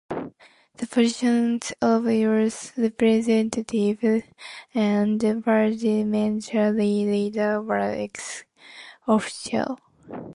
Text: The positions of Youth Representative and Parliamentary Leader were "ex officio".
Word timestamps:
The 0.09 0.87
positions 0.89 1.73
of 1.79 2.09
Youth 2.09 2.75
Representative 2.75 4.23
and 4.73 5.43
Parliamentary 5.45 6.71
Leader 6.73 7.61
were 7.61 7.77
"ex 7.77 8.43
officio". 9.07 9.77